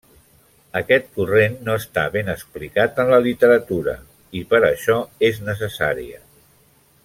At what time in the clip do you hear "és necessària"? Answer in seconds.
5.31-6.23